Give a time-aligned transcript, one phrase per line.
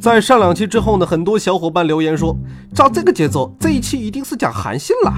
[0.00, 2.34] 在上两期之后呢，很多小伙伴留言说，
[2.74, 5.12] 照这个节奏，这一期一定是讲韩信了。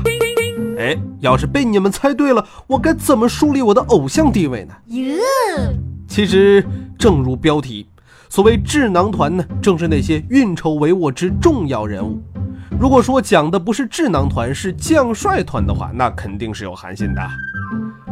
[0.77, 4.75] 哎，要是被你们猜对了，我该怎么树立我的偶像地位呢？
[6.09, 6.67] 其实
[6.99, 7.87] 正如标题，
[8.29, 12.21] 所谓智囊团呢，正是那些运筹帷幄之重要人物。
[12.81, 17.23] 如果说讲的不是智囊团，是将帅团的话，那肯定是有韩信的。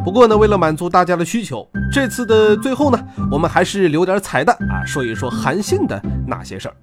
[0.05, 2.99] 不过呢，为了满足大家的需求，这次的最后呢，
[3.29, 6.75] 我们还是留点彩蛋啊，说一说韩信的那些事儿。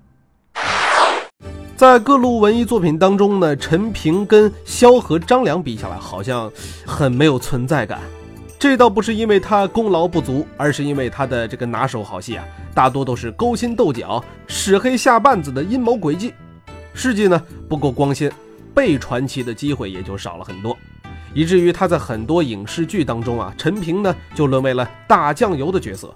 [1.75, 6.53] 在各路文艺作品当中呢，陈平跟萧何、张良比下来，好像
[6.85, 8.01] 很没有存在感。
[8.59, 16.35] 这倒不是因为他功劳不足，而是因为他的这个拿手好戏啊，大多都是勾心斗角、使黑下绊子的阴谋诡计，
[16.93, 18.31] 事迹呢不够光鲜，
[18.75, 20.77] 被传奇的机会也就少了很多。
[21.33, 26.13] 以至于他在很多影视剧当中啊，陈平呢就沦为了大酱油的角色。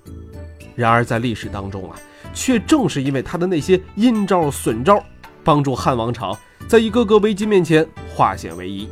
[0.74, 1.96] 然而在历史当中啊，
[2.32, 5.02] 却正是因为他的那些阴招损招，
[5.44, 6.36] 帮助汉王朝
[6.68, 8.88] 在一个个危机面前化险为夷。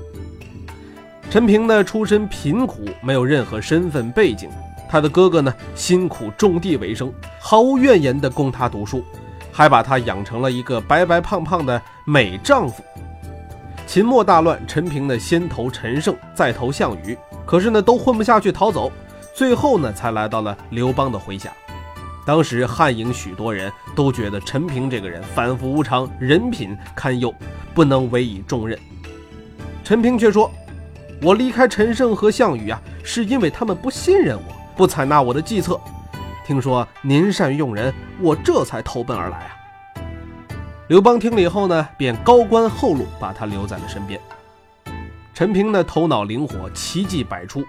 [1.31, 4.51] 陈平呢出身贫苦，没有任何身份背景，
[4.89, 9.05] 他的哥哥呢辛苦种地为生，毫无怨言地供他读书，
[9.53, 12.83] 还把他养成了一个白白胖胖的美丈夫。
[13.87, 17.17] 秦末大乱，陈平呢先投陈胜，再投项羽，
[17.47, 18.91] 可是呢都混不下去，逃走，
[19.35, 21.53] 最后呢才来到了刘邦的麾下。
[22.27, 27.35] 当时汉营许多人都觉得陈平这个人反复无常，人品堪忧，
[27.75, 28.79] 不能委以重任。
[29.83, 30.51] 陈平却说
[31.23, 35.81] ：“我离开陈胜和项羽啊，是因为他们不信任我，不采纳我的计策。
[36.47, 39.57] 听说您善于用人，我这才投奔而来啊。”
[40.89, 44.21] 刘邦听了以后呢，便高官厚禄，把他留在了身边。
[45.33, 47.65] 陈平呢，头脑灵活，奇计百出。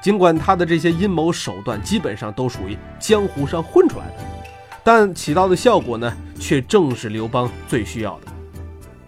[0.00, 4.14] 尽管他的这些阴谋手段基本上都属于江湖上混出来的，
[4.84, 8.26] 但起到的效果呢，却正是刘邦最需要的。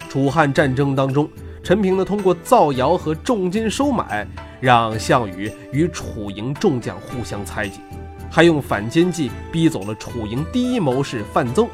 [0.08, 1.28] 楚汉战争当中，
[1.62, 4.26] 陈平呢，通过造谣和重金收买，
[4.60, 7.80] 让项羽与楚营众将互相猜忌，
[8.28, 11.68] 还用反间计逼走了楚营第一谋士范增。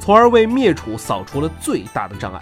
[0.00, 2.40] 从而为灭楚扫除了最大的障碍。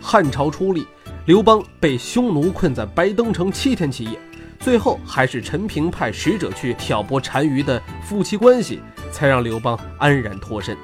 [0.00, 0.86] 汉朝初立，
[1.26, 4.18] 刘邦被匈奴困在白登城七天七夜，
[4.62, 8.80] 最后还是陈平派使者去挑拨单于的夫妻关系，
[9.10, 10.76] 才让刘邦安然脱身。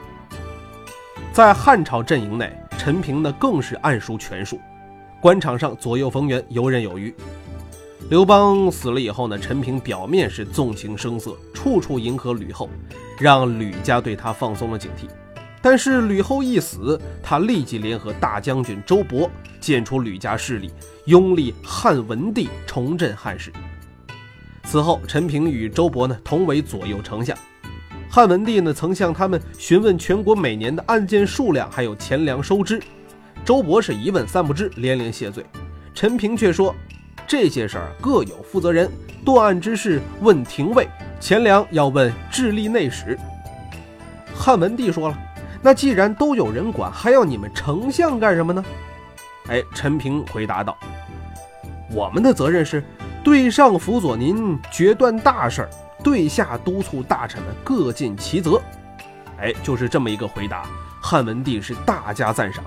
[1.32, 4.60] 在汉朝阵营内，陈平呢更是暗熟权术，
[5.20, 7.14] 官场上左右逢源，游刃有余。
[8.10, 12.68] 刘邦死了以后呢，陈平表面是纵情声色，处处迎合吕后，
[13.20, 15.08] 让吕家对他放松了警惕。
[15.60, 19.28] 但是吕后一死，他立即联合大将军周勃，
[19.60, 20.70] 剪除吕家势力，
[21.04, 23.52] 拥立汉文帝，重振汉室。
[24.70, 27.34] 此后，陈平与周勃呢同为左右丞相。
[28.10, 32.78] 汉文帝呢曾向他们询问全国每年的案件数量，还有钱粮收支。
[33.46, 35.42] 周勃是一问三不知，连连谢罪。
[35.94, 36.74] 陈平却说，
[37.26, 38.90] 这些事儿各有负责人，
[39.24, 40.86] 断案之事问廷尉，
[41.18, 43.18] 钱粮要问智力内史。
[44.34, 45.18] 汉文帝说了。
[45.62, 48.62] 那既然都有人管，还要你们丞相干什么呢？
[49.48, 50.76] 哎，陈平回答道
[51.90, 52.84] ：“我们的责任是
[53.28, 55.70] 对上辅佐您决断大事儿，
[56.02, 58.58] 对下督促大臣们各尽其责。”
[59.38, 60.62] 哎，就是这么一个回答，
[60.98, 62.64] 汉文帝是大加赞赏。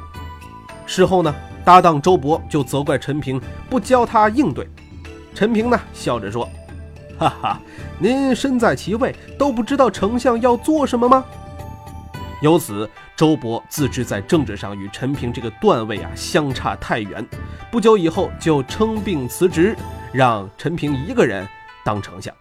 [0.85, 1.33] 事后呢，
[1.65, 3.41] 搭档周勃就责怪陈平
[3.71, 4.69] 不教他应对。
[5.33, 6.47] 陈平呢笑着说
[7.17, 7.59] ：“哈哈，
[7.97, 11.25] 您身在其位，都不知道丞相要做什么吗？”
[12.43, 17.25] 由此，周勃自知在政治上与陈平这个段位啊相差太远，
[17.71, 19.75] 不久以后就称病辞职，
[20.13, 21.47] 让陈平一个人
[21.83, 22.33] 当丞相。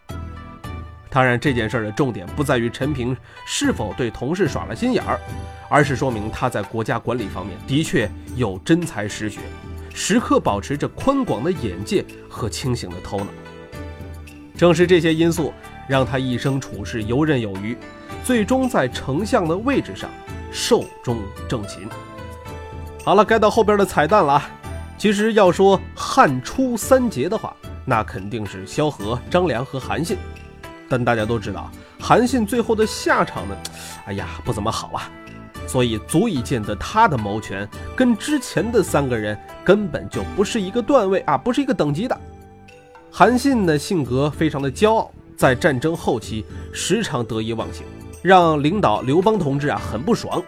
[1.08, 5.18] 当然，这件事的重点不在于陈平是否对同事耍了心眼儿，
[5.68, 9.40] 而是说明他在国家管理方面的确有真才实学，
[9.92, 13.26] 时刻保持着宽广的眼界和清醒的头脑。
[14.56, 15.52] 正是这些因素，
[15.88, 17.76] 让他一生处事游刃有余。
[18.22, 20.10] 最终在丞相的位置上
[20.52, 21.18] 寿终
[21.48, 21.88] 正寝。
[23.02, 24.50] 好了，该到后边的彩蛋了啊！
[25.00, 27.56] 其实要说汉初三杰的话，
[27.86, 30.18] 那肯定是萧何、张良和韩信。
[30.90, 33.56] 但大家都知道，韩信最后的下场呢？
[34.04, 35.10] 哎呀，不怎么好啊！
[35.66, 37.66] 所以足以见得他的谋权
[37.96, 42.20] 跟之前的三个人根本就不是一个段位啊，不是一个等级的。
[43.10, 46.44] 韩信的性格非常的骄傲，在战争后期
[46.74, 47.86] 时常得意忘形，
[48.20, 50.42] 让领导刘邦同志啊很不爽。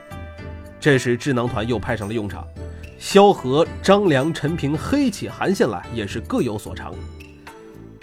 [0.79, 2.47] 这时智囊团又派上了用场，
[3.03, 6.95] 萧何、张良、陈平黑起韩信来也是各有所长。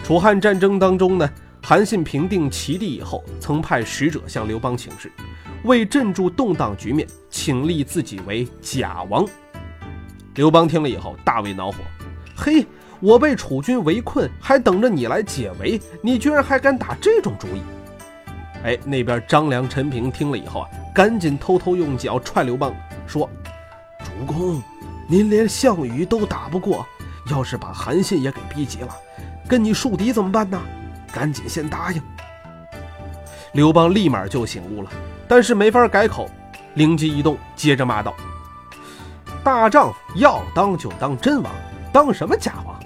[0.04, 1.26] 楚汉战争当中呢，
[1.62, 5.10] 韩信平定齐地以后，曾派使者向刘邦请示，
[5.64, 9.26] 为镇住动荡局面，请立自己为假王。
[10.34, 11.78] 刘邦听了以后大为恼火，
[12.36, 12.66] 嘿。
[13.00, 17.62] 我被楚军围困，还等着你来解围，你居然还敢打这种主意！
[18.64, 22.74] 哎，那边张良、陈平听了以后啊，赶紧偷偷用脚踹刘邦，
[23.06, 23.26] 说
[24.04, 24.62] ：“主公，
[25.10, 26.86] 您连项羽都打不过，
[27.32, 28.94] 要是把韩信也给逼急了，
[29.48, 30.62] 跟你树敌怎么办呢？
[31.12, 32.00] 赶紧先答应。”
[33.50, 34.90] 刘邦立马就醒悟了，
[35.26, 36.30] 但是没法改口，
[36.74, 38.14] 灵机一动，接着骂道
[39.42, 41.52] ：“大丈夫要当就当真王，
[41.92, 42.78] 当什么假王？”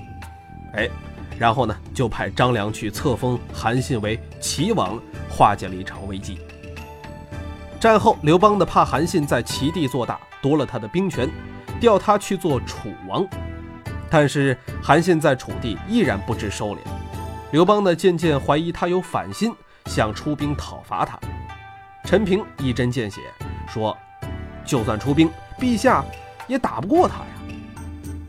[0.72, 0.88] 哎，
[1.38, 4.98] 然后呢，就派张良去册封韩信为齐王，
[5.28, 6.38] 化解了一场危机。
[7.78, 11.28] 战后，刘邦的怕韩信在齐地做大，夺了他的兵权，
[11.80, 13.26] 调他去做楚王。
[14.10, 16.78] 但是韩信在楚地依然不知收敛，
[17.52, 19.52] 刘邦呢渐渐怀疑他有反心，
[19.86, 21.18] 想出兵讨伐他。
[22.04, 23.20] 陈平一针见血
[23.66, 23.96] 说
[24.64, 26.04] ：“就算出兵，陛下
[26.46, 27.26] 也打不过他呀。”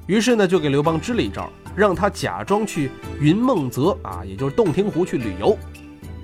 [0.08, 1.50] 于是呢，就给刘邦支了一招。
[1.76, 2.90] 让他假装去
[3.20, 5.58] 云梦泽啊，也就是洞庭湖去旅游。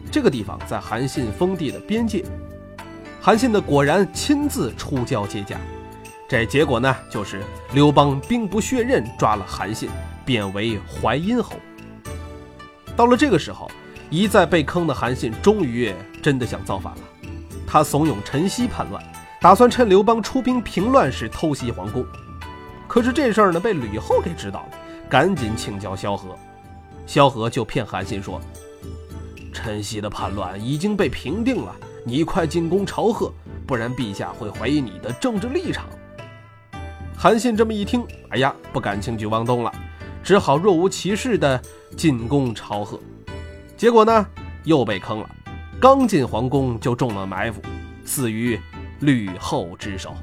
[0.10, 2.24] 这个地方在韩信封地的边界。
[3.20, 5.58] 韩信呢，果然亲自出交接驾。
[6.32, 7.44] 这结果呢，就是
[7.74, 9.90] 刘邦兵不血刃抓了韩信，
[10.24, 11.58] 贬为淮阴侯。
[12.96, 13.70] 到了这个时候，
[14.10, 15.94] 一再被坑的韩信终于
[16.24, 17.02] 真的想造反了。
[17.68, 19.04] 他怂恿陈豨叛乱，
[19.42, 22.06] 打算趁刘邦出兵平乱时偷袭皇宫。
[22.88, 24.78] 可是这事儿呢，被吕后给知道了。
[25.10, 26.40] 赶紧请教萧何，
[27.06, 28.40] 萧何就骗韩信说
[29.52, 31.76] ：“陈豨的叛乱已经被平定了，
[32.06, 33.34] 你快进宫朝贺，
[33.68, 35.84] 不然陛下会怀疑你的政治立场。”
[37.22, 39.72] 韩信这么一听，哎呀，不敢轻举妄动了，
[40.24, 41.62] 只好若无其事的
[41.96, 43.00] 进宫朝贺。
[43.78, 44.26] 结果呢，
[44.64, 45.30] 又被坑了，
[45.80, 47.62] 刚进皇宫就中了埋伏，
[48.04, 48.60] 死于
[49.02, 50.16] 吕后之手。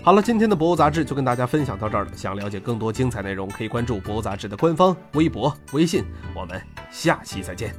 [0.00, 2.12] 好了，今天的博物杂志就跟大家分享到这儿了。
[2.14, 6.04] 想了解更多精彩内容，可以关注博物杂志的官方微博、微信。
[6.32, 6.62] 我们
[6.92, 7.74] 下期再见。